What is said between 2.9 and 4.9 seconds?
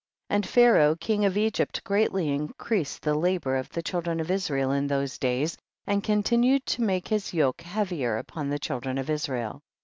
the labor of the children of Israel in